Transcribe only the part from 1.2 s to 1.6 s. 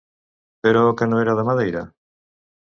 era de